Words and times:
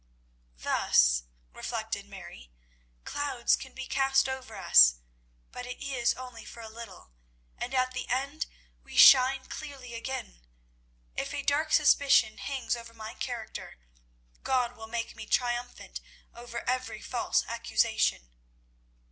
"Thus," 0.57 1.25
reflected 1.53 2.07
Mary, 2.07 2.49
"clouds 3.05 3.55
can 3.55 3.75
be 3.75 3.85
cast 3.85 4.27
over 4.27 4.55
us, 4.55 4.95
but 5.51 5.67
it 5.67 5.79
is 5.83 6.15
only 6.15 6.43
for 6.43 6.61
a 6.61 6.67
little, 6.69 7.11
and 7.55 7.75
at 7.75 7.91
the 7.91 8.09
end 8.09 8.47
we 8.81 8.97
shine 8.97 9.45
clearly 9.45 9.93
again. 9.93 10.47
If 11.15 11.35
a 11.35 11.43
dark 11.43 11.71
suspicion 11.71 12.39
hangs 12.39 12.75
over 12.75 12.95
my 12.95 13.13
character, 13.13 13.77
God 14.41 14.75
will 14.75 14.87
make 14.87 15.15
me 15.15 15.27
triumphant 15.27 16.01
over 16.33 16.67
every 16.67 16.99
false 17.03 17.45
accusation." 17.47 18.31